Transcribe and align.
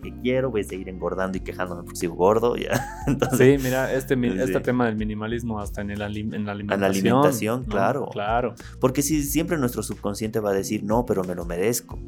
que 0.00 0.12
quiero, 0.20 0.50
voy 0.50 0.62
a 0.62 0.64
seguir 0.64 0.88
engordando 0.88 1.38
y 1.38 1.40
quejándome 1.40 1.82
porque 1.82 1.96
sigo 1.98 2.14
gordo. 2.14 2.56
¿ya? 2.56 2.84
Entonces, 3.06 3.60
sí, 3.60 3.64
mira, 3.64 3.92
este, 3.92 4.14
este 4.42 4.60
tema 4.60 4.86
del 4.86 4.96
minimalismo 4.96 5.60
hasta 5.60 5.80
en, 5.80 5.90
el 5.90 6.00
en 6.00 6.44
la 6.44 6.52
alimentación. 6.52 6.72
En 6.72 6.80
la 6.80 6.86
alimentación, 6.86 7.64
claro. 7.64 8.08
Claro. 8.10 8.54
Porque 8.80 9.02
si 9.02 9.22
siempre 9.22 9.58
nuestro 9.58 9.82
subconsciente 9.82 10.40
va 10.40 10.50
a 10.50 10.54
decir, 10.54 10.84
no, 10.84 11.06
pero 11.06 11.24
me 11.24 11.34
lo 11.34 11.44
merezco. 11.44 11.98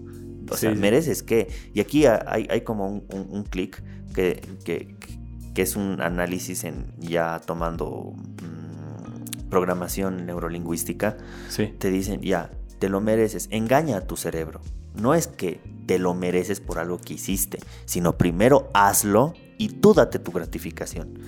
O 0.50 0.56
sea, 0.56 0.74
mereces 0.74 1.22
qué. 1.22 1.48
Y 1.74 1.80
aquí 1.80 2.06
hay, 2.06 2.46
hay 2.50 2.60
como 2.62 2.88
un, 2.88 3.04
un, 3.08 3.44
clic 3.44 3.82
que, 4.14 4.40
que, 4.64 4.96
que, 5.54 5.62
es 5.62 5.76
un 5.76 6.00
análisis 6.00 6.64
en 6.64 6.92
ya 6.98 7.40
tomando 7.40 8.14
mm, 8.14 9.48
programación 9.48 10.26
neurolingüística. 10.26 11.16
Sí. 11.48 11.72
Te 11.78 11.90
dicen, 11.90 12.20
ya, 12.20 12.50
te 12.78 12.88
lo 12.88 13.00
mereces. 13.00 13.46
Engaña 13.50 13.98
a 13.98 14.00
tu 14.06 14.16
cerebro. 14.16 14.60
No 14.94 15.14
es 15.14 15.28
que 15.28 15.60
te 15.90 15.98
lo 15.98 16.14
mereces 16.14 16.60
por 16.60 16.78
algo 16.78 16.98
que 16.98 17.14
hiciste, 17.14 17.58
sino 17.84 18.16
primero 18.16 18.70
hazlo 18.74 19.34
y 19.58 19.70
tú 19.70 19.92
date 19.92 20.20
tu 20.20 20.30
gratificación. 20.30 21.18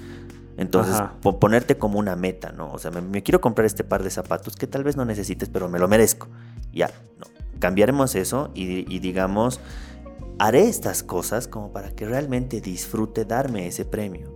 Entonces, 0.56 1.02
ponerte 1.20 1.78
como 1.78 1.98
una 1.98 2.14
meta, 2.14 2.52
¿no? 2.52 2.70
O 2.70 2.78
sea, 2.78 2.92
me, 2.92 3.24
quiero 3.24 3.40
comprar 3.40 3.66
este 3.66 3.82
par 3.82 4.04
de 4.04 4.10
zapatos 4.10 4.54
que 4.54 4.68
tal 4.68 4.84
vez 4.84 4.96
no 4.96 5.04
necesites, 5.04 5.48
pero 5.48 5.68
me 5.68 5.80
lo 5.80 5.88
merezco. 5.88 6.28
Ya, 6.72 6.92
no. 7.18 7.26
Cambiaremos 7.58 8.14
eso 8.14 8.52
y, 8.54 9.00
digamos, 9.00 9.58
haré 10.38 10.68
estas 10.68 11.02
cosas 11.02 11.48
como 11.48 11.72
para 11.72 11.90
que 11.90 12.06
realmente 12.06 12.60
disfrute 12.60 13.24
darme 13.24 13.66
ese 13.66 13.84
premio. 13.84 14.32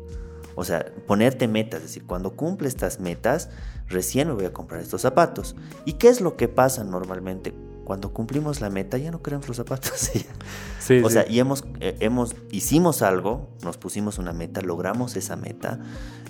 O 0.56 0.64
sea, 0.64 0.92
ponerte 1.06 1.46
metas, 1.46 1.82
es 1.82 1.86
decir, 1.86 2.04
cuando 2.04 2.34
cumple 2.34 2.66
estas 2.66 2.98
metas, 2.98 3.48
recién 3.86 4.26
me 4.26 4.34
voy 4.34 4.46
a 4.46 4.52
comprar 4.52 4.80
estos 4.80 5.02
zapatos. 5.02 5.54
¿Y 5.84 5.92
qué 5.92 6.08
es 6.08 6.20
lo 6.20 6.36
que 6.36 6.48
pasa 6.48 6.82
normalmente? 6.82 7.54
Cuando 7.86 8.12
cumplimos 8.12 8.60
la 8.60 8.68
meta 8.68 8.98
ya 8.98 9.12
no 9.12 9.22
queremos 9.22 9.46
los 9.46 9.56
zapatos. 9.56 9.92
sí, 10.80 11.00
o 11.02 11.08
sea, 11.08 11.24
y 11.30 11.38
hemos, 11.38 11.64
eh, 11.78 11.96
hemos, 12.00 12.34
hicimos 12.50 13.00
algo, 13.00 13.48
nos 13.62 13.78
pusimos 13.78 14.18
una 14.18 14.32
meta, 14.32 14.60
logramos 14.60 15.15
esa 15.15 15.37
meta 15.37 15.79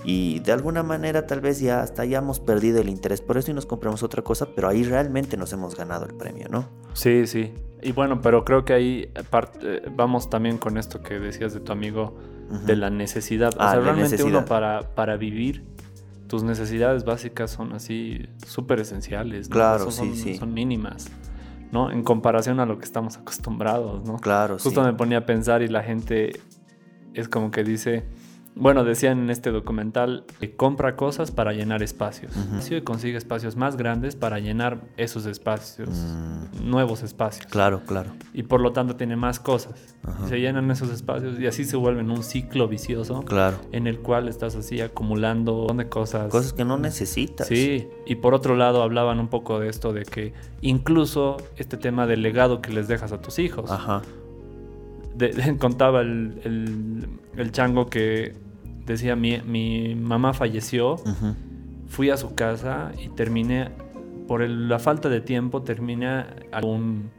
y 0.04 0.40
de 0.40 0.52
alguna 0.52 0.82
manera 0.82 1.26
tal 1.26 1.40
vez 1.40 1.58
ya 1.58 1.80
hasta 1.80 2.02
hayamos 2.02 2.40
perdido 2.40 2.82
el 2.82 2.90
interés 2.90 3.22
por 3.22 3.38
eso 3.38 3.50
y 3.50 3.54
nos 3.54 3.64
compramos 3.64 4.02
otra 4.02 4.22
cosa, 4.22 4.48
pero 4.54 4.68
ahí 4.68 4.84
realmente 4.84 5.38
nos 5.38 5.50
hemos 5.54 5.74
ganado 5.74 6.04
el 6.04 6.14
premio, 6.14 6.46
¿no? 6.50 6.68
Sí, 6.92 7.26
sí. 7.26 7.54
Y 7.82 7.92
bueno, 7.92 8.20
pero 8.20 8.44
creo 8.44 8.66
que 8.66 8.74
ahí 8.74 9.10
eh, 9.62 9.90
vamos 9.96 10.28
también 10.28 10.58
con 10.58 10.76
esto 10.76 11.00
que 11.00 11.18
decías 11.18 11.54
de 11.54 11.60
tu 11.60 11.72
amigo 11.72 12.18
de 12.66 12.76
la 12.76 12.90
necesidad. 12.90 13.54
O 13.56 13.62
ah, 13.62 13.72
sea, 13.72 13.80
realmente 13.80 14.22
uno 14.22 14.44
para, 14.44 14.94
para 14.94 15.16
vivir, 15.16 15.64
tus 16.28 16.42
necesidades 16.42 17.04
básicas 17.04 17.50
son 17.50 17.72
así 17.72 18.28
súper 18.46 18.80
esenciales. 18.80 19.48
Claro, 19.48 19.90
sí, 19.90 20.16
sí. 20.16 20.36
Son 20.36 20.52
mínimas. 20.52 21.08
¿No? 21.76 21.90
En 21.90 22.02
comparación 22.02 22.58
a 22.58 22.64
lo 22.64 22.78
que 22.78 22.86
estamos 22.86 23.18
acostumbrados, 23.18 24.02
¿no? 24.02 24.16
Claro, 24.16 24.58
Justo 24.58 24.82
me 24.82 24.94
ponía 24.94 25.18
a 25.18 25.26
pensar 25.26 25.60
y 25.60 25.68
la 25.68 25.82
gente 25.82 26.40
es 27.12 27.28
como 27.28 27.50
que 27.50 27.64
dice, 27.64 28.02
bueno, 28.58 28.84
decían 28.84 29.18
en 29.18 29.28
este 29.28 29.50
documental, 29.50 30.24
que 30.40 30.56
compra 30.56 30.96
cosas 30.96 31.30
para 31.30 31.52
llenar 31.52 31.82
espacios. 31.82 32.32
y 32.70 32.80
consigue 32.80 33.18
espacios 33.18 33.54
más 33.54 33.76
grandes 33.76 34.16
para 34.16 34.38
llenar 34.38 34.80
esos 34.96 35.26
espacios, 35.26 35.90
mm. 35.90 36.66
nuevos 36.68 37.02
espacios. 37.02 37.46
Claro, 37.46 37.82
claro. 37.84 38.12
Y 38.32 38.44
por 38.44 38.62
lo 38.62 38.72
tanto 38.72 38.96
tiene 38.96 39.14
más 39.14 39.40
cosas. 39.40 39.94
se 40.26 40.40
llenan 40.40 40.70
esos 40.70 40.88
espacios 40.88 41.38
y 41.38 41.46
así 41.46 41.64
se 41.64 41.76
vuelven 41.76 42.10
un 42.10 42.22
ciclo 42.22 42.66
vicioso. 42.66 43.20
Claro. 43.26 43.58
En 43.72 43.86
el 43.86 43.98
cual 43.98 44.26
estás 44.26 44.56
así 44.56 44.80
acumulando 44.80 45.66
de 45.76 45.90
cosas. 45.90 46.30
Cosas 46.30 46.54
que 46.54 46.64
no 46.64 46.78
necesitas. 46.78 47.48
Sí. 47.48 47.88
Y 48.06 48.14
por 48.14 48.32
otro 48.32 48.56
lado 48.56 48.82
hablaban 48.82 49.20
un 49.20 49.28
poco 49.28 49.60
de 49.60 49.68
esto 49.68 49.92
de 49.92 50.04
que 50.04 50.32
incluso 50.62 51.36
este 51.58 51.76
tema 51.76 52.06
del 52.06 52.22
legado 52.22 52.62
que 52.62 52.72
les 52.72 52.88
dejas 52.88 53.12
a 53.12 53.20
tus 53.20 53.38
hijos. 53.38 53.70
Ajá. 53.70 54.00
contaba 55.58 56.00
el, 56.00 57.08
el 57.36 57.52
chango 57.52 57.86
que 57.86 58.45
decía, 58.92 59.16
mi, 59.16 59.40
mi 59.42 59.94
mamá 59.94 60.32
falleció, 60.32 60.96
fui 61.88 62.10
a 62.10 62.16
su 62.16 62.34
casa 62.34 62.92
y 63.02 63.08
terminé, 63.08 63.70
por 64.26 64.48
la 64.48 64.78
falta 64.78 65.08
de 65.08 65.20
tiempo, 65.20 65.62
terminé 65.62 66.24
un, 66.62 67.10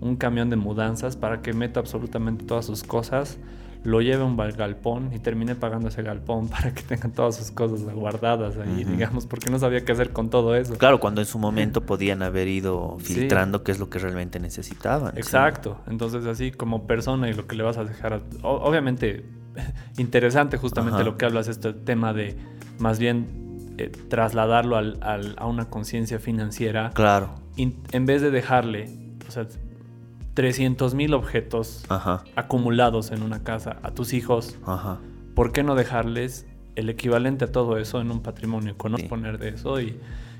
un 0.00 0.16
camión 0.16 0.50
de 0.50 0.56
mudanzas 0.56 1.16
para 1.16 1.42
que 1.42 1.52
meta 1.52 1.80
absolutamente 1.80 2.44
todas 2.44 2.66
sus 2.66 2.82
cosas 2.82 3.38
lo 3.86 4.00
lleve 4.00 4.22
a 4.22 4.24
un 4.24 4.36
galpón 4.36 5.12
y 5.14 5.20
terminé 5.20 5.54
pagando 5.54 5.88
ese 5.88 6.02
galpón 6.02 6.48
para 6.50 6.74
que 6.74 6.82
tengan 6.82 7.12
todas 7.12 7.36
sus 7.36 7.52
cosas 7.52 7.82
guardadas 7.94 8.56
ahí, 8.58 8.84
digamos, 8.84 9.26
porque 9.26 9.48
no 9.48 9.58
sabía 9.58 9.84
qué 9.84 9.92
hacer 9.92 10.10
con 10.10 10.28
todo 10.28 10.56
eso. 10.56 10.76
Claro, 10.76 10.98
cuando 10.98 11.20
en 11.20 11.26
su 11.26 11.38
momento 11.38 11.82
podían 11.82 12.22
haber 12.22 12.48
ido 12.48 12.98
filtrando 12.98 13.62
qué 13.62 13.72
es 13.72 13.78
lo 13.78 13.88
que 13.88 13.98
realmente 13.98 14.40
necesitaban. 14.40 15.16
Exacto, 15.16 15.78
entonces 15.86 16.26
así 16.26 16.50
como 16.50 16.86
persona 16.86 17.30
y 17.30 17.32
lo 17.32 17.46
que 17.46 17.54
le 17.54 17.62
vas 17.62 17.78
a 17.78 17.84
dejar, 17.84 18.22
obviamente 18.42 19.24
interesante 19.98 20.56
justamente 20.56 21.04
lo 21.04 21.16
que 21.16 21.24
hablas, 21.24 21.48
este 21.48 21.72
tema 21.72 22.12
de 22.12 22.36
más 22.78 22.98
bien 22.98 23.74
eh, 23.78 23.90
trasladarlo 24.08 24.76
al, 24.76 24.98
a 25.36 25.46
una 25.46 25.68
conciencia 25.70 26.18
financiera. 26.18 26.90
Claro. 26.94 27.34
en 27.56 28.06
vez 28.06 28.22
de 28.22 28.30
dejarle, 28.30 28.90
o 29.26 29.30
sea, 29.30 29.46
300 30.36 30.94
mil 30.94 31.14
objetos 31.14 31.86
acumulados 32.36 33.10
en 33.10 33.22
una 33.22 33.42
casa 33.42 33.78
a 33.82 33.92
tus 33.92 34.12
hijos, 34.12 34.58
¿por 35.34 35.50
qué 35.50 35.62
no 35.62 35.74
dejarles 35.74 36.46
el 36.74 36.90
equivalente 36.90 37.46
a 37.46 37.52
todo 37.52 37.78
eso 37.78 38.02
en 38.02 38.10
un 38.10 38.20
patrimonio 38.20 38.70
económico? 38.70 39.08
Poner 39.08 39.38
de 39.38 39.48
eso 39.48 39.80
y 39.80 39.98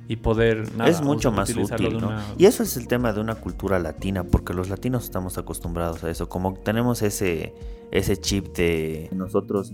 y 0.08 0.16
poder 0.16 0.64
es 0.86 1.00
mucho 1.00 1.32
más 1.32 1.50
útil 1.50 1.98
¿no? 1.98 2.12
y 2.38 2.46
eso 2.46 2.62
es 2.62 2.76
el 2.76 2.86
tema 2.86 3.12
de 3.12 3.20
una 3.20 3.34
cultura 3.34 3.78
latina 3.78 4.24
porque 4.24 4.54
los 4.54 4.68
latinos 4.68 5.04
estamos 5.04 5.36
acostumbrados 5.38 6.04
a 6.04 6.10
eso 6.10 6.28
como 6.28 6.54
tenemos 6.54 7.02
ese 7.02 7.54
ese 7.90 8.16
chip 8.16 8.56
de 8.56 9.08
nosotros 9.12 9.72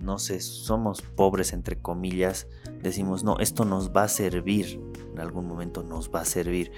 no 0.00 0.18
sé 0.18 0.40
somos 0.40 1.02
pobres 1.02 1.52
entre 1.52 1.80
comillas 1.80 2.46
decimos 2.82 3.24
no 3.24 3.38
esto 3.38 3.64
nos 3.64 3.90
va 3.90 4.04
a 4.04 4.08
servir 4.08 4.80
en 5.12 5.18
algún 5.18 5.46
momento 5.46 5.82
nos 5.82 6.10
va 6.10 6.20
a 6.20 6.24
servir 6.24 6.72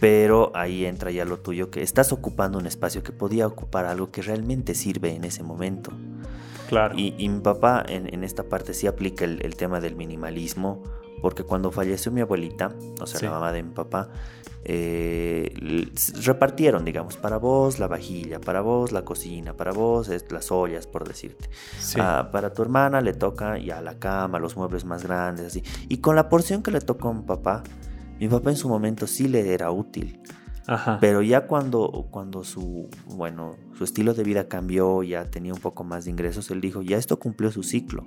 pero 0.00 0.50
ahí 0.54 0.86
entra 0.86 1.10
ya 1.10 1.24
lo 1.24 1.38
tuyo 1.38 1.70
que 1.70 1.82
estás 1.82 2.10
ocupando 2.12 2.58
un 2.58 2.66
espacio 2.66 3.02
que 3.02 3.12
podía 3.12 3.46
ocupar 3.46 3.84
algo 3.84 4.10
que 4.10 4.22
realmente 4.22 4.74
sirve 4.74 5.14
en 5.14 5.24
ese 5.24 5.42
momento. 5.42 5.92
Claro. 6.70 6.94
Y, 6.96 7.28
mi 7.28 7.40
papá 7.40 7.84
en, 7.86 8.24
esta 8.24 8.44
parte 8.44 8.72
sí 8.72 8.86
aplica 8.86 9.26
el, 9.26 9.44
el 9.44 9.56
tema 9.56 9.80
del 9.80 9.96
minimalismo 9.96 10.82
porque 11.20 11.44
cuando 11.44 11.70
falleció 11.70 12.12
mi 12.12 12.20
abuelita, 12.20 12.74
o 13.00 13.06
sea, 13.06 13.20
la 13.22 13.30
mamá 13.30 13.52
de 13.52 13.62
mi 13.62 13.70
papá, 13.70 14.10
eh, 14.62 15.88
repartieron, 16.22 16.84
digamos, 16.84 17.16
para 17.16 17.38
vos 17.38 17.78
la 17.78 17.86
vajilla, 17.86 18.40
para 18.40 18.60
vos 18.60 18.92
la 18.92 19.04
cocina, 19.04 19.54
para 19.54 19.72
vos 19.72 20.10
las 20.30 20.50
ollas, 20.50 20.86
por 20.86 21.08
decirte. 21.08 21.48
Ah, 21.98 22.28
para 22.30 22.52
tu 22.52 22.62
hermana 22.62 23.00
le 23.00 23.14
toca 23.14 23.58
ya 23.58 23.80
la 23.80 23.98
cama, 23.98 24.38
los 24.38 24.56
muebles 24.56 24.84
más 24.84 25.02
grandes, 25.04 25.46
así. 25.46 25.62
Y 25.88 25.98
con 25.98 26.14
la 26.14 26.28
porción 26.28 26.62
que 26.62 26.70
le 26.70 26.80
tocó 26.80 27.08
a 27.08 27.14
mi 27.14 27.22
papá, 27.22 27.62
mi 28.18 28.28
papá 28.28 28.50
en 28.50 28.56
su 28.56 28.68
momento 28.68 29.06
sí 29.06 29.28
le 29.28 29.54
era 29.54 29.70
útil. 29.70 30.20
Ajá. 30.66 30.98
Pero 31.00 31.22
ya 31.22 31.46
cuando, 31.46 32.06
cuando 32.10 32.44
su, 32.44 32.88
bueno, 33.06 33.56
su 33.76 33.84
estilo 33.84 34.12
de 34.12 34.24
vida 34.24 34.46
cambió, 34.46 35.02
ya 35.02 35.24
tenía 35.24 35.54
un 35.54 35.60
poco 35.60 35.84
más 35.84 36.04
de 36.04 36.10
ingresos, 36.10 36.50
él 36.50 36.60
dijo, 36.60 36.82
ya 36.82 36.98
esto 36.98 37.18
cumplió 37.18 37.50
su 37.50 37.62
ciclo. 37.62 38.04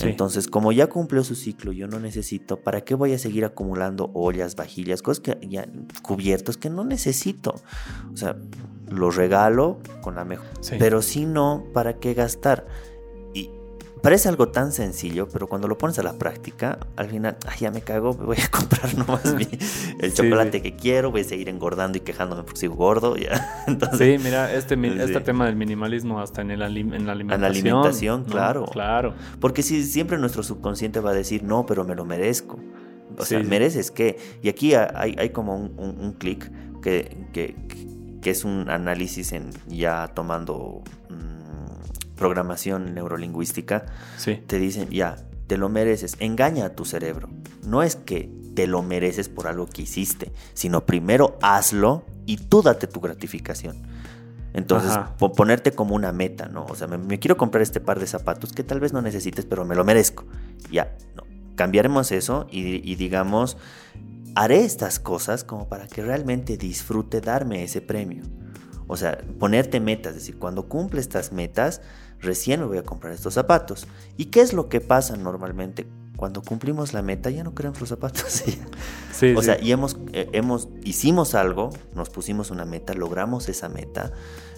Entonces, 0.00 0.46
como 0.46 0.72
ya 0.72 0.88
cumplió 0.88 1.24
su 1.24 1.34
ciclo, 1.34 1.72
yo 1.72 1.88
no 1.88 1.98
necesito, 1.98 2.60
¿para 2.60 2.82
qué 2.82 2.94
voy 2.94 3.12
a 3.12 3.18
seguir 3.18 3.44
acumulando 3.44 4.10
ollas, 4.14 4.54
vajillas, 4.54 5.02
cosas 5.02 5.20
que 5.20 5.38
ya 5.48 5.66
cubiertos 6.02 6.56
que 6.56 6.70
no 6.70 6.84
necesito? 6.84 7.54
O 8.12 8.16
sea, 8.16 8.36
los 8.88 9.16
regalo 9.16 9.78
con 10.00 10.14
la 10.14 10.24
mejor. 10.24 10.46
Pero 10.78 11.02
si 11.02 11.26
no, 11.26 11.64
¿para 11.72 11.98
qué 11.98 12.14
gastar? 12.14 12.66
Parece 14.02 14.28
algo 14.28 14.48
tan 14.48 14.72
sencillo, 14.72 15.28
pero 15.28 15.46
cuando 15.46 15.68
lo 15.68 15.76
pones 15.76 15.98
a 15.98 16.02
la 16.02 16.14
práctica, 16.14 16.78
al 16.96 17.08
final, 17.08 17.36
ay, 17.46 17.58
ya 17.60 17.70
me 17.70 17.82
cago, 17.82 18.14
me 18.14 18.24
voy 18.24 18.38
a 18.42 18.48
comprar 18.50 18.96
nomás 18.96 19.22
el 19.98 20.14
chocolate 20.14 20.62
que 20.62 20.74
quiero, 20.74 21.10
voy 21.10 21.20
a 21.20 21.24
seguir 21.24 21.48
engordando 21.48 21.98
y 21.98 22.00
quejándome 22.00 22.42
porque 22.42 22.60
sigo 22.60 22.76
gordo. 22.76 23.16
¿ya? 23.18 23.64
Entonces, 23.66 24.20
sí, 24.20 24.24
mira, 24.24 24.52
este, 24.52 24.74
este 25.02 25.20
tema 25.20 25.46
del 25.46 25.56
minimalismo 25.56 26.20
hasta 26.20 26.40
en, 26.40 26.50
el, 26.50 26.62
en 26.62 27.06
la 27.06 27.12
alimentación. 27.12 27.32
En 27.32 27.40
la 27.40 27.46
alimentación, 27.46 28.24
claro. 28.24 28.64
Claro. 28.66 29.14
Porque 29.38 29.62
si 29.62 29.84
siempre 29.84 30.16
nuestro 30.18 30.42
subconsciente 30.42 31.00
va 31.00 31.10
a 31.10 31.14
decir, 31.14 31.42
no, 31.42 31.66
pero 31.66 31.84
me 31.84 31.94
lo 31.94 32.04
merezco. 32.04 32.58
O 33.18 33.24
sea, 33.24 33.42
mereces 33.42 33.90
qué. 33.90 34.18
Y 34.42 34.48
aquí 34.48 34.74
hay, 34.74 35.14
hay 35.18 35.30
como 35.30 35.56
un, 35.56 35.74
un, 35.78 36.12
clic 36.12 36.50
que, 36.80 37.26
que, 37.32 37.54
que, 38.22 38.30
es 38.30 38.44
un 38.44 38.70
análisis 38.70 39.32
en 39.32 39.50
ya 39.66 40.08
tomando 40.14 40.82
programación 42.20 42.94
neurolingüística, 42.94 43.86
te 44.46 44.58
dicen, 44.58 44.90
ya, 44.90 45.16
te 45.46 45.56
lo 45.56 45.68
mereces, 45.68 46.16
engaña 46.20 46.66
a 46.66 46.74
tu 46.76 46.84
cerebro. 46.84 47.28
No 47.64 47.82
es 47.82 47.96
que 47.96 48.30
te 48.54 48.66
lo 48.66 48.82
mereces 48.82 49.28
por 49.28 49.48
algo 49.48 49.66
que 49.66 49.82
hiciste, 49.82 50.32
sino 50.54 50.86
primero 50.86 51.38
hazlo 51.42 52.04
y 52.26 52.36
tú 52.36 52.62
date 52.62 52.86
tu 52.86 53.00
gratificación. 53.00 53.82
Entonces, 54.52 54.92
ponerte 55.36 55.72
como 55.72 55.94
una 55.94 56.12
meta, 56.12 56.46
¿no? 56.46 56.66
O 56.66 56.74
sea, 56.74 56.86
me, 56.86 57.18
quiero 57.18 57.36
comprar 57.36 57.62
este 57.62 57.80
par 57.80 57.98
de 57.98 58.06
zapatos 58.06 58.52
que 58.52 58.64
tal 58.64 58.80
vez 58.80 58.92
no 58.92 59.00
necesites, 59.00 59.46
pero 59.46 59.64
me 59.64 59.74
lo 59.74 59.84
merezco. 59.84 60.24
Ya, 60.70 60.96
no. 61.16 61.22
Cambiaremos 61.54 62.12
eso 62.12 62.46
y, 62.50 62.90
y 62.90 62.96
digamos, 62.96 63.56
haré 64.34 64.64
estas 64.64 64.98
cosas 64.98 65.44
como 65.44 65.68
para 65.68 65.86
que 65.86 66.02
realmente 66.02 66.56
disfrute 66.56 67.20
darme 67.20 67.62
ese 67.62 67.80
premio. 67.80 68.24
O 68.92 68.96
sea, 68.96 69.18
ponerte 69.38 69.78
metas, 69.78 70.16
es 70.16 70.22
decir, 70.22 70.36
cuando 70.36 70.68
cumple 70.68 71.00
estas 71.00 71.32
metas, 71.32 71.80
recién 72.20 72.60
me 72.60 72.66
voy 72.66 72.78
a 72.78 72.82
comprar 72.82 73.12
estos 73.12 73.34
zapatos. 73.34 73.86
¿Y 74.16 74.26
qué 74.26 74.40
es 74.40 74.52
lo 74.52 74.68
que 74.68 74.80
pasa 74.80 75.16
normalmente? 75.16 75.86
Cuando 76.16 76.42
cumplimos 76.42 76.92
la 76.92 77.00
meta 77.02 77.30
ya 77.30 77.44
no 77.44 77.54
queremos 77.54 77.80
los 77.80 77.88
zapatos. 77.88 78.24
sí, 79.12 79.34
o 79.34 79.42
sea, 79.42 79.60
y 79.60 79.72
hemos, 79.72 79.96
eh, 80.12 80.28
hemos, 80.32 80.68
hicimos 80.84 81.34
algo, 81.34 81.70
nos 81.94 82.10
pusimos 82.10 82.50
una 82.50 82.64
meta, 82.64 82.94
logramos 82.94 83.48
esa 83.48 83.68
meta 83.68 84.12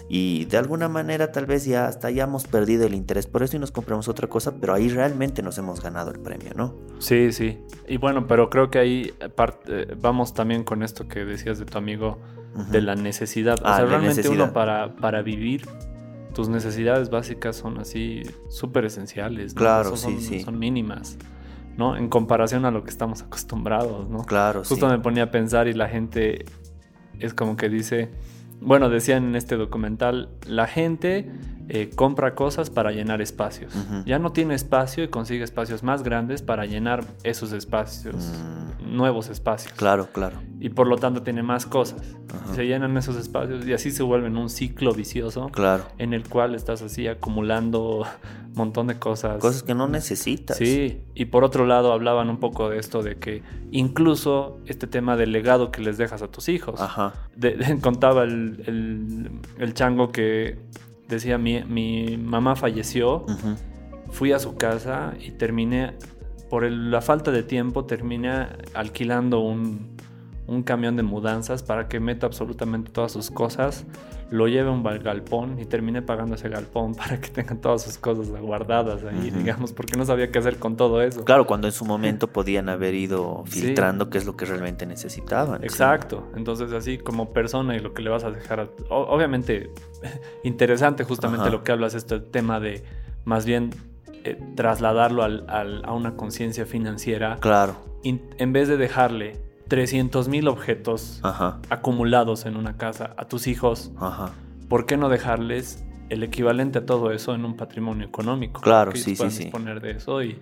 y 0.09 0.45
de 0.45 0.57
alguna 0.57 0.89
manera 0.89 1.31
tal 1.31 1.45
vez 1.45 1.65
ya 1.65 1.87
hasta 1.87 2.07
hayamos 2.07 2.45
perdido 2.45 2.85
el 2.85 2.93
interés 2.93 3.25
por 3.27 3.43
eso 3.43 3.55
y 3.55 3.59
nos 3.59 3.71
compramos 3.71 4.07
otra 4.07 4.27
cosa, 4.27 4.53
pero 4.59 4.73
ahí 4.73 4.89
realmente 4.89 5.41
nos 5.41 5.57
hemos 5.57 5.81
ganado 5.81 6.11
el 6.11 6.19
premio, 6.19 6.51
¿no? 6.55 6.75
Sí, 6.99 7.31
sí. 7.31 7.59
Y 7.87 7.97
bueno, 7.97 8.27
pero 8.27 8.49
creo 8.49 8.69
que 8.69 8.79
ahí 8.79 9.13
eh, 9.19 9.95
vamos 9.99 10.33
también 10.33 10.63
con 10.63 10.83
esto 10.83 11.07
que 11.07 11.23
decías 11.23 11.59
de 11.59 11.65
tu 11.65 11.77
amigo 11.77 12.19
de 12.69 12.81
la 12.81 12.95
necesidad. 12.95 13.59
o 13.63 13.67
ah, 13.67 13.77
sea, 13.77 13.85
realmente 13.85 14.27
uno 14.29 14.53
para, 14.53 14.95
para 14.97 15.21
vivir 15.21 15.67
tus 16.33 16.49
necesidades 16.49 17.09
básicas 17.09 17.55
son 17.55 17.77
así 17.79 18.23
súper 18.49 18.85
esenciales. 18.85 19.53
Claro, 19.53 19.95
sí, 19.95 20.19
sí. 20.19 20.39
Son 20.41 20.57
mínimas. 20.57 21.17
¿no? 21.77 21.95
En 21.97 22.07
comparación 22.09 22.65
a 22.65 22.71
lo 22.71 22.83
que 22.83 22.89
estamos 22.89 23.21
acostumbrados, 23.23 24.09
¿no? 24.09 24.23
Claro, 24.25 24.63
Justo 24.63 24.87
me 24.87 24.99
ponía 24.99 25.23
a 25.23 25.31
pensar 25.31 25.67
y 25.67 25.73
la 25.73 25.89
gente 25.89 26.45
es 27.19 27.33
como 27.33 27.55
que 27.57 27.69
dice, 27.69 28.11
bueno, 28.61 28.89
decían 28.89 29.25
en 29.25 29.35
este 29.35 29.57
documental, 29.57 30.29
la 30.45 30.67
gente 30.67 31.31
eh, 31.69 31.89
compra 31.95 32.35
cosas 32.35 32.69
para 32.69 32.91
llenar 32.91 33.21
espacios. 33.21 33.73
Ya 34.05 34.19
no 34.19 34.31
tiene 34.31 34.53
espacio 34.53 35.03
y 35.03 35.07
consigue 35.07 35.43
espacios 35.43 35.83
más 35.83 36.03
grandes 36.03 36.41
para 36.41 36.65
llenar 36.65 37.03
esos 37.23 37.51
espacios, 37.53 38.15
mm. 38.15 38.62
Nuevos 38.93 39.29
espacios. 39.29 39.73
Claro, 39.73 40.07
claro. 40.11 40.41
Y 40.59 40.69
por 40.69 40.87
lo 40.87 40.97
tanto 40.97 41.23
tiene 41.23 41.43
más 41.43 41.65
cosas. 41.65 42.15
Se 42.55 42.65
llenan 42.65 42.95
esos 42.97 43.15
espacios 43.15 43.65
y 43.67 43.73
así 43.73 43.91
se 43.91 44.03
vuelven 44.03 44.37
un 44.37 44.49
ciclo 44.49 44.93
vicioso. 44.93 45.49
Claro. 45.49 45.85
En 45.97 46.13
el 46.13 46.27
cual 46.27 46.55
estás 46.55 46.81
así 46.81 47.07
acumulando 47.07 48.05
un 48.47 48.53
montón 48.53 48.87
de 48.87 48.97
cosas. 48.97 49.39
Cosas 49.39 49.63
que 49.63 49.75
no 49.75 49.87
necesitas. 49.87 50.57
Sí. 50.57 51.01
Y 51.13 51.25
por 51.25 51.43
otro 51.43 51.65
lado 51.65 51.91
hablaban 51.91 52.29
un 52.29 52.37
poco 52.37 52.69
de 52.69 52.79
esto 52.79 53.03
de 53.03 53.17
que 53.17 53.43
incluso 53.71 54.59
este 54.65 54.87
tema 54.87 55.17
del 55.17 55.31
legado 55.31 55.71
que 55.71 55.81
les 55.81 55.97
dejas 55.97 56.21
a 56.21 56.29
tus 56.29 56.47
hijos. 56.49 56.79
Ajá. 56.79 57.13
contaba 57.81 58.23
el, 58.23 59.41
el 59.57 59.73
chango 59.73 60.11
que 60.11 60.57
decía, 61.07 61.37
mi, 61.37 62.17
mamá 62.17 62.55
falleció, 62.55 63.25
fui 64.11 64.31
a 64.31 64.39
su 64.39 64.55
casa 64.55 65.13
y 65.19 65.31
terminé, 65.31 65.93
por 66.53 66.71
la 66.71 67.01
falta 67.01 67.31
de 67.31 67.41
tiempo, 67.41 67.85
terminé 67.85 68.45
alquilando 68.75 69.39
un, 69.39 69.97
un 70.45 70.61
camión 70.61 70.95
de 70.95 71.01
mudanzas 71.01 71.63
para 71.63 71.87
que 71.87 71.99
meta 71.99 72.27
absolutamente 72.27 72.91
todas 72.91 73.11
sus 73.11 73.31
cosas, 73.31 73.87
lo 74.29 74.47
lleve 74.47 74.69
a 74.69 74.71
un 74.71 74.83
galpón 74.83 75.59
y 75.59 75.65
terminé 75.65 76.03
pagando 76.03 76.35
ese 76.35 76.49
galpón 76.49 76.93
para 76.95 77.19
que 77.19 77.29
tengan 77.29 77.59
todas 77.59 77.81
sus 77.81 77.97
cosas 77.97 78.29
guardadas 78.29 79.03
ahí, 79.03 79.31
digamos, 79.31 79.73
porque 79.73 79.97
no 79.97 80.05
sabía 80.05 80.29
qué 80.29 80.37
hacer 80.37 80.59
con 80.59 80.77
todo 80.77 81.01
eso. 81.01 81.25
Claro, 81.25 81.47
cuando 81.47 81.65
en 81.65 81.73
su 81.73 81.85
momento 81.85 82.27
podían 82.27 82.69
haber 82.69 82.93
ido 82.93 83.43
filtrando 83.47 84.11
qué 84.11 84.19
es 84.19 84.25
lo 84.27 84.37
que 84.37 84.45
realmente 84.45 84.85
necesitaban. 84.85 85.63
Exacto, 85.63 86.29
entonces 86.35 86.71
así 86.71 86.99
como 86.99 87.33
persona 87.33 87.75
y 87.75 87.79
lo 87.79 87.95
que 87.95 88.03
le 88.03 88.11
vas 88.11 88.25
a 88.25 88.29
dejar, 88.29 88.69
obviamente 88.91 89.71
interesante 90.43 91.03
justamente 91.03 91.49
lo 91.49 91.63
que 91.63 91.71
hablas, 91.71 91.95
este 91.95 92.19
tema 92.19 92.59
de 92.59 92.83
más 93.25 93.43
bien 93.43 93.71
eh, 94.23 94.39
trasladarlo 94.55 95.23
a 95.23 95.93
una 95.93 96.15
conciencia 96.15 96.65
financiera. 96.65 97.37
Claro. 97.39 97.75
en 98.03 98.53
vez 98.53 98.67
de 98.67 98.77
dejarle 98.77 99.41
300 99.67 100.27
mil 100.27 100.47
objetos 100.47 101.21
acumulados 101.69 102.45
en 102.45 102.57
una 102.57 102.77
casa 102.77 103.13
a 103.17 103.25
tus 103.27 103.47
hijos, 103.47 103.91
¿por 104.69 104.85
qué 104.85 104.97
no 104.97 105.09
dejarles 105.09 105.83
el 106.09 106.23
equivalente 106.23 106.79
a 106.79 106.85
todo 106.85 107.11
eso 107.11 107.33
en 107.33 107.45
un 107.45 107.55
patrimonio 107.55 108.05
económico? 108.05 108.61
Claro, 108.61 108.91
sí, 108.95 109.15
sí, 109.15 109.29
sí. 109.29 109.43
disponer 109.43 109.81
de 109.81 109.91
eso 109.91 110.21
y, 110.21 110.39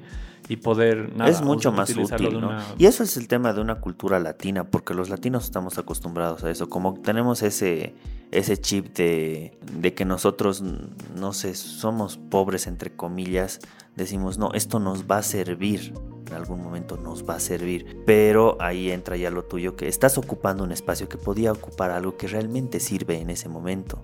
poder... 0.62 1.14
es 1.28 1.42
mucho 1.42 1.72
más 1.72 1.96
útil, 1.96 2.42
¿no? 2.42 2.52
Y 2.78 2.86
eso 2.86 3.04
es 3.04 3.16
el 3.16 3.30
tema 3.30 3.54
de 3.54 3.62
una 3.62 3.76
cultura 3.76 4.20
latina, 4.20 4.66
porque 4.66 4.94
los 4.94 5.10
latinos 5.10 5.46
estamos 5.46 5.78
acostumbrados 5.78 6.44
a 6.44 6.52
eso, 6.52 6.70
como 6.70 6.96
tenemos 6.96 7.42
ese, 7.42 7.96
ese 8.32 8.58
chip 8.58 8.94
de, 8.98 9.58
de 9.80 9.94
que 9.94 10.04
nosotros, 10.04 10.62
no 10.62 11.32
sé, 11.32 11.56
somos 11.56 12.18
pobres, 12.18 12.68
entre 12.68 12.92
comillas, 12.92 13.62
decimos, 13.96 14.38
no, 14.38 14.52
esto 14.54 14.80
nos 14.80 15.06
va 15.06 15.20
a 15.20 15.24
servir 15.24 15.94
en 16.32 16.38
algún 16.38 16.64
momento 16.64 16.98
nos 16.98 17.28
va 17.28 17.36
a 17.36 17.40
servir. 17.40 18.04
Pero 18.06 18.58
ahí 18.60 18.90
entra 18.90 19.18
ya 19.18 19.30
lo 19.30 19.44
tuyo, 19.44 19.76
que 19.76 19.88
estás 19.88 20.18
ocupando 20.18 20.64
un 20.64 20.72
espacio 20.72 21.10
que 21.10 21.18
podía 21.18 21.52
ocupar 21.52 21.92
algo 21.92 22.18
que 22.18 22.28
realmente 22.28 22.80
sirve 22.80 23.20
en 23.20 23.30
ese 23.30 23.50
momento. 23.50 24.02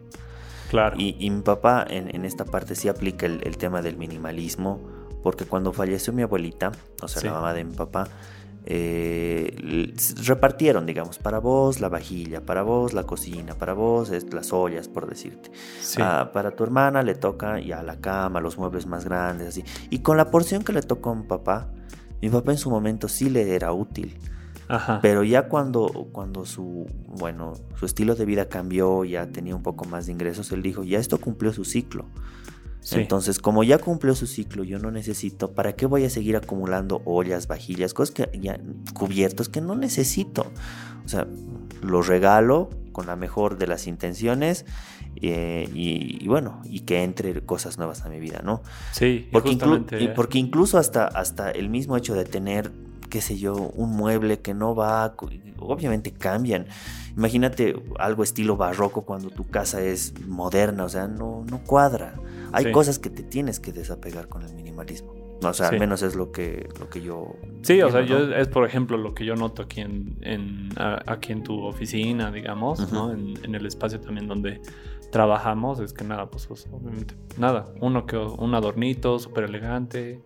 Claro. 0.69 0.95
Y, 0.99 1.29
mi 1.29 1.41
papá 1.41 1.85
en, 1.89 2.25
esta 2.25 2.45
parte 2.45 2.75
sí 2.75 2.87
aplica 2.89 3.25
el, 3.25 3.57
tema 3.57 3.81
del 3.81 3.97
minimalismo, 3.97 4.81
porque 5.23 5.45
cuando 5.45 5.73
falleció 5.73 6.13
mi 6.13 6.21
abuelita, 6.21 6.71
o 7.01 7.07
sea, 7.07 7.23
la 7.23 7.31
mamá 7.31 7.53
de 7.53 7.63
mi 7.63 7.73
papá, 7.73 8.07
eh, 8.69 9.93
repartieron, 10.25 10.85
digamos, 10.85 11.19
para 11.19 11.39
vos 11.39 11.79
la 11.79 11.87
vajilla, 11.87 12.45
para 12.45 12.63
vos 12.63 12.93
la 12.93 13.03
cocina, 13.03 13.53
para 13.53 13.71
vos 13.71 14.11
las 14.11 14.51
ollas, 14.51 14.89
por 14.89 15.07
decirte. 15.07 15.51
Ah, 15.99 16.31
para 16.33 16.51
tu 16.51 16.65
hermana 16.65 17.01
le 17.01 17.15
toca 17.15 17.61
ya 17.61 17.81
la 17.81 18.01
cama, 18.01 18.41
los 18.41 18.57
muebles 18.57 18.85
más 18.85 19.05
grandes, 19.05 19.47
así. 19.47 19.63
Y 19.89 19.99
con 19.99 20.17
la 20.17 20.29
porción 20.31 20.65
que 20.65 20.73
le 20.73 20.81
tocó 20.81 21.11
a 21.11 21.15
mi 21.15 21.23
papá, 21.23 21.69
mi 22.21 22.29
papá 22.29 22.51
en 22.51 22.57
su 22.57 22.69
momento 22.69 23.07
sí 23.07 23.29
le 23.29 23.55
era 23.55 23.71
útil. 23.71 24.19
Pero 25.01 25.23
ya 25.23 25.47
cuando, 25.47 26.09
cuando 26.11 26.45
su, 26.45 26.85
bueno, 27.07 27.53
su 27.79 27.85
estilo 27.85 28.15
de 28.15 28.25
vida 28.25 28.49
cambió, 28.49 29.05
ya 29.05 29.27
tenía 29.27 29.55
un 29.55 29.63
poco 29.63 29.85
más 29.85 30.07
de 30.07 30.11
ingresos, 30.11 30.51
él 30.51 30.61
dijo, 30.61 30.83
ya 30.83 30.99
esto 30.99 31.19
cumplió 31.19 31.53
su 31.53 31.63
ciclo. 31.63 32.05
Entonces, 32.91 33.39
como 33.39 33.63
ya 33.63 33.79
cumplió 33.79 34.15
su 34.15 34.27
ciclo, 34.27 34.63
yo 34.63 34.79
no 34.79 34.91
necesito, 34.91 35.51
¿para 35.51 35.73
qué 35.73 35.85
voy 35.85 36.05
a 36.05 36.09
seguir 36.09 36.37
acumulando 36.37 37.01
ollas, 37.05 37.47
vajillas, 37.47 37.93
cosas 37.93 38.13
que 38.13 38.39
ya, 38.39 38.59
cubiertos 38.93 39.49
que 39.49 39.59
no 39.59 39.75
necesito? 39.75 40.45
O 41.05 41.09
sea, 41.09 41.27
lo 41.81 42.01
regalo 42.01 42.69
con 42.93 43.07
la 43.07 43.15
mejor 43.15 43.57
de 43.57 43.67
las 43.67 43.87
intenciones 43.87 44.65
eh, 45.21 45.69
y, 45.73 46.27
bueno, 46.27 46.61
y 46.65 46.81
que 46.81 47.03
entre 47.03 47.41
cosas 47.41 47.77
nuevas 47.77 48.05
a 48.05 48.09
mi 48.09 48.19
vida, 48.19 48.41
¿no? 48.43 48.61
Sí, 48.91 49.27
porque, 49.31 49.57
y 49.99 50.07
porque 50.09 50.39
incluso 50.39 50.77
hasta, 50.77 51.05
hasta 51.05 51.51
el 51.51 51.69
mismo 51.69 51.97
hecho 51.97 52.13
de 52.13 52.23
tener, 52.25 52.71
qué 53.09 53.21
sé 53.21 53.37
yo, 53.37 53.55
un 53.55 53.95
mueble 53.95 54.39
que 54.39 54.53
no 54.53 54.75
va, 54.75 55.15
obviamente 55.59 56.11
cambian. 56.11 56.67
Imagínate 57.15 57.75
algo 57.99 58.23
estilo 58.23 58.57
barroco 58.57 59.03
cuando 59.03 59.29
tu 59.29 59.47
casa 59.47 59.81
es 59.81 60.13
moderna, 60.27 60.83
o 60.83 60.89
sea, 60.89 61.07
no, 61.07 61.45
no 61.49 61.63
cuadra. 61.63 62.15
Hay 62.51 62.71
cosas 62.71 62.99
que 62.99 63.09
te 63.09 63.23
tienes 63.23 63.59
que 63.59 63.71
desapegar 63.71 64.27
con 64.27 64.43
el 64.43 64.53
minimalismo. 64.53 65.13
O 65.43 65.53
sea, 65.53 65.69
al 65.69 65.79
menos 65.79 66.01
es 66.01 66.15
lo 66.15 66.31
que, 66.31 66.67
lo 66.79 66.89
que 66.89 67.01
yo... 67.01 67.35
Sí, 67.61 67.81
o 67.81 67.91
sea, 67.91 68.01
yo, 68.01 68.33
es 68.33 68.47
por 68.47 68.65
ejemplo 68.65 68.97
lo 68.97 69.13
que 69.13 69.25
yo 69.25 69.35
noto 69.35 69.63
aquí 69.63 69.81
en, 69.81 70.17
en 70.21 70.69
aquí 70.77 71.31
en 71.31 71.43
tu 71.43 71.63
oficina, 71.63 72.31
digamos, 72.31 72.91
¿no? 72.91 73.11
En, 73.11 73.33
en, 73.43 73.53
el 73.53 73.65
espacio 73.65 73.99
también 73.99 74.27
donde 74.27 74.61
trabajamos, 75.11 75.79
es 75.79 75.93
que 75.93 76.03
nada, 76.03 76.29
pues, 76.29 76.47
pues 76.47 76.67
obviamente, 76.71 77.15
nada, 77.37 77.65
uno 77.81 78.05
que 78.05 78.17
un 78.17 78.55
adornito 78.55 79.19
súper 79.19 79.45
elegante 79.45 80.21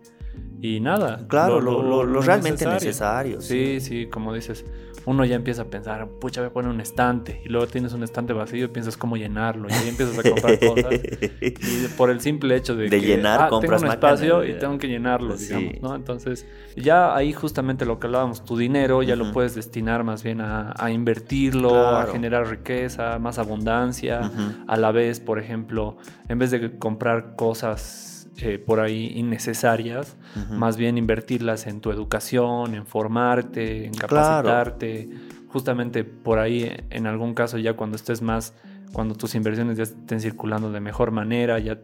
y 0.60 0.80
nada. 0.80 1.26
Claro, 1.28 1.60
lo, 1.60 2.20
realmente 2.22 2.66
necesario. 2.66 3.40
sí, 3.40 3.80
sí, 3.80 4.06
como 4.06 4.32
dices, 4.32 4.64
uno 5.04 5.24
ya 5.24 5.34
empieza 5.34 5.62
a 5.62 5.64
pensar, 5.64 6.08
pucha, 6.20 6.40
voy 6.40 6.50
a 6.50 6.52
poner 6.52 6.70
un 6.70 6.80
estante. 6.80 7.42
Y 7.44 7.48
luego 7.48 7.66
tienes 7.66 7.92
un 7.92 8.02
estante 8.02 8.32
vacío 8.32 8.66
y 8.66 8.68
piensas 8.68 8.96
cómo 8.96 9.16
llenarlo. 9.16 9.68
Y 9.68 9.72
ahí 9.72 9.88
empiezas 9.88 10.18
a 10.18 10.22
comprar 10.22 10.58
cosas. 10.60 10.92
Y 11.42 11.88
por 11.96 12.10
el 12.10 12.20
simple 12.20 12.54
hecho 12.56 12.76
de, 12.76 12.88
de 12.88 13.00
llenar, 13.00 13.42
ah, 13.42 13.48
compras 13.48 13.80
tengo 13.80 13.90
un 13.90 13.94
espacio 13.96 14.44
y 14.44 14.58
tengo 14.58 14.78
que 14.78 14.86
llenarlo, 14.86 15.36
digamos, 15.36 15.80
¿no? 15.80 15.94
Entonces, 15.94 16.46
ya 16.76 17.14
ahí 17.14 17.32
justamente 17.32 17.84
lo 17.84 17.98
que 17.98 18.06
hablábamos, 18.06 18.44
tu 18.44 18.56
dinero 18.56 19.02
ya 19.02 19.16
lo 19.16 19.32
puedes 19.32 19.54
destinar 19.54 20.04
más 20.04 20.22
bien 20.22 20.40
a, 20.40 20.90
invertirlo, 20.90 21.88
a 21.88 22.06
generar 22.06 22.48
riqueza, 22.48 23.18
más 23.18 23.38
abundancia. 23.38 24.30
A 24.66 24.76
la 24.76 24.92
vez, 24.92 25.20
por 25.20 25.38
ejemplo, 25.38 25.96
en 26.28 26.38
vez 26.38 26.50
de 26.50 26.78
comprar 26.78 27.34
cosas 27.36 28.11
eh, 28.38 28.58
por 28.58 28.80
ahí 28.80 29.12
innecesarias, 29.14 30.16
más 30.50 30.76
bien 30.76 30.96
invertirlas 30.96 31.66
en 31.66 31.80
tu 31.80 31.90
educación, 31.90 32.74
en 32.74 32.86
formarte, 32.86 33.86
en 33.86 33.92
capacitarte. 33.92 35.08
Justamente 35.48 36.02
por 36.02 36.38
ahí, 36.38 36.74
en 36.88 37.06
algún 37.06 37.34
caso, 37.34 37.58
ya 37.58 37.74
cuando 37.74 37.96
estés 37.96 38.22
más, 38.22 38.54
cuando 38.92 39.14
tus 39.14 39.34
inversiones 39.34 39.76
ya 39.76 39.82
estén 39.82 40.20
circulando 40.20 40.72
de 40.72 40.80
mejor 40.80 41.10
manera, 41.10 41.58
ya 41.58 41.78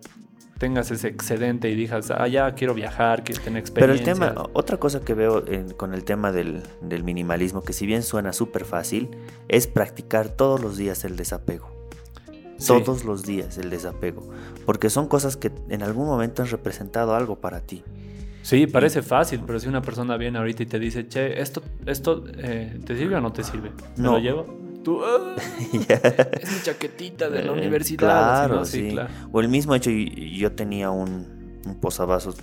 tengas 0.58 0.90
ese 0.90 1.08
excedente 1.08 1.68
y 1.68 1.74
digas, 1.74 2.10
ah, 2.10 2.26
ya 2.26 2.54
quiero 2.54 2.72
viajar, 2.72 3.24
quiero 3.24 3.42
tener 3.42 3.60
experiencia. 3.60 4.14
Pero 4.14 4.24
el 4.26 4.34
tema, 4.34 4.50
otra 4.54 4.78
cosa 4.78 5.00
que 5.00 5.12
veo 5.12 5.44
con 5.76 5.92
el 5.92 6.04
tema 6.04 6.32
del, 6.32 6.62
del 6.80 7.04
minimalismo, 7.04 7.62
que 7.62 7.74
si 7.74 7.84
bien 7.84 8.02
suena 8.02 8.32
súper 8.32 8.64
fácil, 8.64 9.10
es 9.48 9.66
practicar 9.66 10.30
todos 10.30 10.62
los 10.62 10.78
días 10.78 11.04
el 11.04 11.16
desapego 11.16 11.77
todos 12.66 13.04
los 13.04 13.24
días 13.24 13.58
el 13.58 13.70
desapego, 13.70 14.28
porque 14.66 14.90
son 14.90 15.08
cosas 15.08 15.36
que 15.36 15.52
en 15.68 15.82
algún 15.82 16.06
momento 16.06 16.42
han 16.42 16.48
representado 16.48 17.14
algo 17.14 17.36
para 17.36 17.60
ti. 17.60 17.82
Sí, 18.42 18.66
parece 18.66 19.02
fácil, 19.02 19.42
pero 19.46 19.60
si 19.60 19.68
una 19.68 19.82
persona 19.82 20.16
viene 20.16 20.38
ahorita 20.38 20.62
y 20.62 20.66
te 20.66 20.78
dice, 20.78 21.06
che, 21.06 21.40
esto, 21.40 21.62
esto 21.86 22.24
eh, 22.38 22.80
¿te 22.84 22.96
sirve 22.96 23.16
o 23.16 23.20
no 23.20 23.32
te 23.32 23.44
sirve? 23.44 23.70
¿Me 23.96 24.02
no, 24.02 24.12
lo 24.12 24.18
llevo? 24.18 24.68
tú, 24.82 25.04
ah, 25.04 25.36
es 26.40 26.52
mi 26.52 26.62
chaquetita 26.62 27.28
de 27.28 27.42
la 27.42 27.52
eh, 27.52 27.58
universidad. 27.58 27.98
Claro, 27.98 28.64
sí, 28.64 28.90
Claro. 28.92 29.10
O 29.32 29.40
el 29.40 29.48
mismo 29.48 29.74
hecho, 29.74 29.90
yo 29.90 30.52
tenía 30.52 30.90
un, 30.90 31.60
un 31.66 31.74
posavasos 31.80 32.36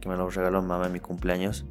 que 0.00 0.08
me 0.08 0.16
lo 0.16 0.28
regaló 0.30 0.62
mamá 0.62 0.86
en 0.86 0.92
mi 0.92 1.00
cumpleaños. 1.00 1.64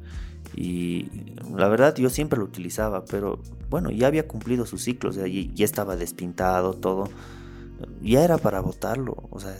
Y 0.54 1.08
la 1.54 1.68
verdad 1.68 1.94
yo 1.94 2.10
siempre 2.10 2.38
lo 2.38 2.44
utilizaba, 2.44 3.04
pero 3.04 3.40
bueno, 3.70 3.90
ya 3.90 4.06
había 4.06 4.26
cumplido 4.26 4.66
su 4.66 4.78
ciclo, 4.78 5.10
o 5.10 5.12
sea, 5.12 5.26
ya 5.26 5.64
estaba 5.64 5.96
despintado, 5.96 6.74
todo 6.74 7.08
ya 8.10 8.24
era 8.24 8.38
para 8.38 8.60
votarlo. 8.60 9.28
O 9.30 9.40
sea, 9.40 9.56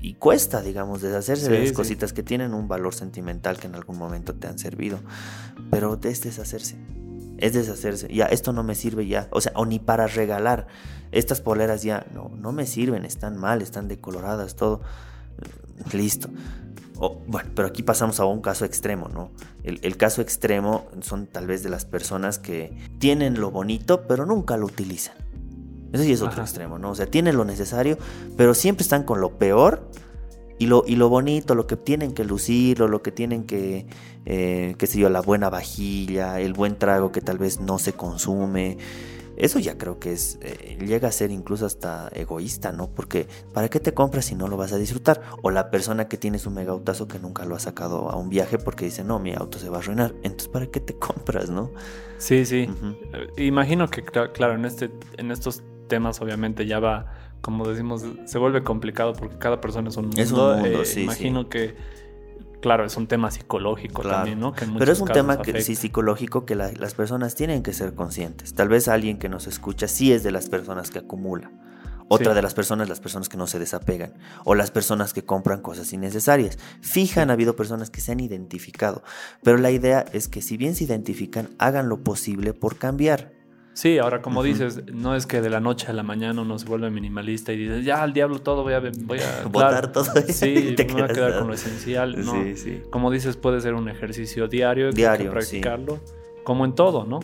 y 0.00 0.14
cuesta, 0.14 0.60
digamos, 0.60 1.00
deshacerse 1.02 1.50
de 1.50 1.60
las 1.60 1.72
cositas 1.72 2.12
que 2.12 2.22
tienen 2.22 2.54
un 2.54 2.68
valor 2.68 2.94
sentimental 2.94 3.58
que 3.58 3.66
en 3.66 3.74
algún 3.74 3.98
momento 3.98 4.34
te 4.34 4.46
han 4.46 4.58
servido. 4.58 4.98
Pero 5.70 5.98
es 6.02 6.22
deshacerse. 6.22 6.76
Es 7.38 7.54
deshacerse. 7.54 8.12
Ya, 8.12 8.26
esto 8.26 8.52
no 8.52 8.62
me 8.62 8.74
sirve 8.74 9.06
ya. 9.06 9.28
O 9.30 9.40
sea, 9.40 9.52
o 9.54 9.66
ni 9.66 9.78
para 9.78 10.06
regalar. 10.06 10.66
Estas 11.12 11.40
poleras 11.40 11.82
ya 11.82 12.06
no, 12.12 12.30
no 12.36 12.52
me 12.52 12.66
sirven, 12.66 13.04
están 13.04 13.36
mal, 13.36 13.62
están 13.62 13.88
decoloradas, 13.88 14.56
todo. 14.56 14.82
Listo. 15.92 16.28
bueno, 17.26 17.50
pero 17.54 17.68
aquí 17.68 17.82
pasamos 17.82 18.20
a 18.20 18.24
un 18.24 18.40
caso 18.40 18.64
extremo, 18.64 19.08
¿no? 19.08 19.30
El, 19.62 19.78
el, 19.82 19.96
caso 19.96 20.20
extremo 20.22 20.86
son 21.00 21.26
tal 21.26 21.46
vez 21.46 21.62
de 21.62 21.68
las 21.68 21.84
personas 21.84 22.38
que 22.38 22.76
tienen 22.98 23.40
lo 23.40 23.50
bonito, 23.50 24.06
pero 24.06 24.26
nunca 24.26 24.56
lo 24.56 24.66
utilizan. 24.66 25.25
Eso 25.96 26.04
sí 26.04 26.12
es 26.12 26.22
otro 26.22 26.42
extremo, 26.42 26.78
¿no? 26.78 26.90
O 26.90 26.94
sea, 26.94 27.06
tienen 27.06 27.36
lo 27.36 27.44
necesario, 27.44 27.98
pero 28.36 28.54
siempre 28.54 28.82
están 28.82 29.02
con 29.02 29.20
lo 29.20 29.38
peor 29.38 29.88
y 30.58 30.66
lo, 30.66 30.84
y 30.86 30.96
lo 30.96 31.08
bonito, 31.08 31.54
lo 31.54 31.66
que 31.66 31.76
tienen 31.76 32.12
que 32.12 32.24
lucir, 32.24 32.82
o 32.82 32.88
lo 32.88 33.02
que 33.02 33.12
tienen 33.12 33.44
que, 33.44 33.86
eh, 34.24 34.74
qué 34.78 34.86
sé 34.86 34.98
yo, 34.98 35.08
la 35.10 35.20
buena 35.20 35.50
vajilla, 35.50 36.40
el 36.40 36.52
buen 36.52 36.76
trago 36.76 37.12
que 37.12 37.20
tal 37.20 37.38
vez 37.38 37.60
no 37.60 37.78
se 37.78 37.92
consume. 37.92 38.78
Eso 39.36 39.58
ya 39.58 39.76
creo 39.76 39.98
que 39.98 40.12
es, 40.12 40.38
eh, 40.40 40.78
llega 40.80 41.08
a 41.08 41.12
ser 41.12 41.30
incluso 41.30 41.66
hasta 41.66 42.08
egoísta, 42.14 42.72
¿no? 42.72 42.88
Porque 42.88 43.28
¿para 43.52 43.68
qué 43.68 43.80
te 43.80 43.92
compras 43.92 44.24
si 44.24 44.34
no 44.34 44.48
lo 44.48 44.56
vas 44.56 44.72
a 44.72 44.78
disfrutar? 44.78 45.20
O 45.42 45.50
la 45.50 45.70
persona 45.70 46.08
que 46.08 46.16
tiene 46.16 46.38
su 46.38 46.50
mega 46.50 46.72
autazo 46.72 47.06
que 47.06 47.18
nunca 47.18 47.44
lo 47.44 47.54
ha 47.54 47.58
sacado 47.60 48.10
a 48.10 48.16
un 48.16 48.30
viaje 48.30 48.56
porque 48.56 48.86
dice, 48.86 49.04
no, 49.04 49.18
mi 49.18 49.34
auto 49.34 49.58
se 49.58 49.68
va 49.68 49.76
a 49.76 49.80
arruinar. 49.80 50.14
Entonces, 50.22 50.48
¿para 50.48 50.66
qué 50.68 50.80
te 50.80 50.94
compras, 50.98 51.50
no? 51.50 51.70
Sí, 52.16 52.46
sí. 52.46 52.66
Imagino 53.36 53.88
que, 53.90 54.02
claro, 54.02 54.54
en, 54.54 54.64
este, 54.64 54.90
en 55.18 55.30
estos 55.30 55.62
temas 55.88 56.20
obviamente 56.20 56.66
ya 56.66 56.80
va, 56.80 57.06
como 57.40 57.68
decimos, 57.68 58.04
se 58.24 58.38
vuelve 58.38 58.62
complicado 58.62 59.12
porque 59.12 59.38
cada 59.38 59.60
persona 59.60 59.88
es 59.88 59.96
un 59.96 60.06
mundo. 60.06 60.20
Es 60.20 60.32
un 60.32 60.38
mundo, 60.38 60.82
eh, 60.82 61.00
Imagino 61.02 61.48
que, 61.48 61.76
claro, 62.60 62.84
es 62.84 62.96
un 62.96 63.06
tema 63.06 63.30
psicológico 63.30 64.02
también, 64.02 64.40
¿no? 64.40 64.52
Pero 64.78 64.92
es 64.92 65.00
un 65.00 65.08
tema 65.08 65.40
que, 65.42 65.60
sí, 65.62 65.74
psicológico 65.74 66.44
que 66.44 66.54
las 66.54 66.94
personas 66.94 67.34
tienen 67.34 67.62
que 67.62 67.72
ser 67.72 67.94
conscientes. 67.94 68.54
Tal 68.54 68.68
vez 68.68 68.88
alguien 68.88 69.18
que 69.18 69.28
nos 69.28 69.46
escucha 69.46 69.88
sí 69.88 70.12
es 70.12 70.22
de 70.22 70.32
las 70.32 70.48
personas 70.48 70.90
que 70.90 70.98
acumula. 70.98 71.50
Otra 72.08 72.34
de 72.34 72.42
las 72.42 72.54
personas, 72.54 72.88
las 72.88 73.00
personas 73.00 73.28
que 73.28 73.36
no 73.36 73.46
se 73.46 73.58
desapegan. 73.58 74.14
O 74.44 74.54
las 74.54 74.70
personas 74.70 75.12
que 75.12 75.24
compran 75.24 75.60
cosas 75.60 75.92
innecesarias. 75.92 76.58
Fija, 76.80 77.22
han 77.22 77.30
habido 77.30 77.56
personas 77.56 77.90
que 77.90 78.00
se 78.00 78.12
han 78.12 78.20
identificado. 78.20 79.02
Pero 79.42 79.58
la 79.58 79.72
idea 79.72 80.04
es 80.12 80.28
que 80.28 80.40
si 80.40 80.56
bien 80.56 80.76
se 80.76 80.84
identifican, 80.84 81.50
hagan 81.58 81.88
lo 81.88 82.04
posible 82.04 82.54
por 82.54 82.76
cambiar. 82.76 83.32
Sí, 83.76 83.98
ahora 83.98 84.22
como 84.22 84.42
dices, 84.42 84.80
no 84.90 85.14
es 85.14 85.26
que 85.26 85.42
de 85.42 85.50
la 85.50 85.60
noche 85.60 85.88
a 85.88 85.92
la 85.92 86.02
mañana 86.02 86.40
uno 86.40 86.58
se 86.58 86.64
vuelve 86.64 86.90
minimalista 86.90 87.52
y 87.52 87.58
dices, 87.58 87.84
ya 87.84 88.02
al 88.02 88.14
diablo 88.14 88.38
todo, 88.38 88.62
voy 88.62 88.72
a... 88.72 88.80
Voy 88.80 89.18
a 89.18 89.46
Botar 89.50 89.92
todo. 89.92 90.06
Sí, 90.28 90.74
me 90.78 90.92
voy 90.94 91.02
a 91.02 91.08
quedar 91.08 91.38
con 91.38 91.48
lo 91.48 91.52
esencial. 91.52 92.24
¿no? 92.24 92.32
Como 92.88 93.10
dices, 93.10 93.36
puede 93.36 93.60
ser 93.60 93.74
un 93.74 93.90
ejercicio 93.90 94.48
diario, 94.48 94.92
diario 94.92 95.30
practicarlo, 95.30 96.00
como 96.42 96.64
en 96.64 96.74
todo, 96.74 97.04
¿no? 97.04 97.20